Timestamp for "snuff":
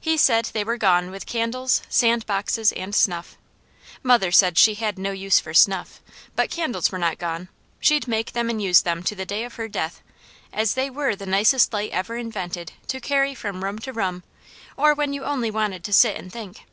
2.92-3.36, 5.54-6.00